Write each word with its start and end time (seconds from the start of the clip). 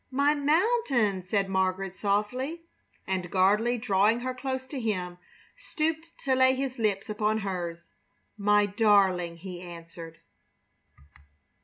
"My 0.09 0.33
mountain!" 0.33 1.21
said 1.21 1.47
Margaret, 1.47 1.93
softly. 1.93 2.61
And 3.05 3.29
Gardley, 3.29 3.77
drawing 3.79 4.21
her 4.21 4.33
close 4.33 4.65
to 4.65 4.79
him, 4.79 5.19
stooped 5.55 6.17
to 6.23 6.33
lay 6.33 6.55
his 6.55 6.79
lips 6.79 7.07
upon 7.07 7.41
hers. 7.45 7.91
"My 8.35 8.65
darling!" 8.65 9.37
he 9.37 9.61
answered. 9.61 10.17